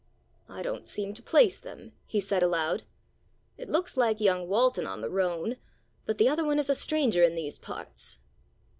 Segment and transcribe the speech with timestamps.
[0.49, 2.81] "I don't seem to place them," he said aloud.
[3.55, 5.57] "It looks like young Walton on the roan,
[6.07, 8.17] but the other one is a stranger in these parts."